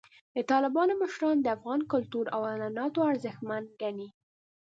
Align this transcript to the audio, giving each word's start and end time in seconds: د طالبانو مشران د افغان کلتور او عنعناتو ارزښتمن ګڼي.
د 0.35 0.37
طالبانو 0.51 0.93
مشران 1.01 1.37
د 1.41 1.47
افغان 1.57 1.81
کلتور 1.91 2.25
او 2.35 2.41
عنعناتو 2.53 2.99
ارزښتمن 3.11 3.63
ګڼي. 3.81 4.09